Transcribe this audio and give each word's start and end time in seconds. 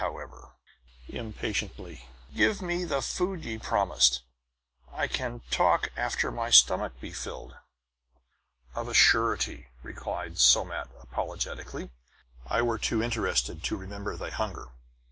However," 0.03 0.55
impatiently, 1.09 2.09
"give 2.35 2.59
me 2.59 2.85
the 2.85 3.03
food 3.03 3.45
ye 3.45 3.59
promised; 3.59 4.23
I 4.91 5.07
can 5.07 5.41
talk 5.51 5.91
after 5.95 6.31
my 6.31 6.49
stomach 6.49 6.99
be 6.99 7.11
filled." 7.11 7.55
"Of 8.73 8.87
a 8.87 8.95
surety," 8.95 9.67
replied 9.83 10.39
Somat 10.39 10.89
apologetically. 10.99 11.91
"I 12.47 12.63
were 12.63 12.79
too 12.79 13.03
interested 13.03 13.63
to 13.63 13.77
remember 13.77 14.17
thy 14.17 14.31
hunger." 14.31 14.69